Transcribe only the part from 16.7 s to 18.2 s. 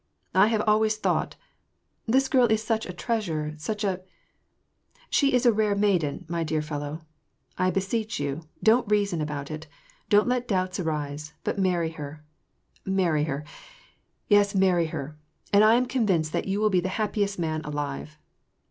be the happiest man alive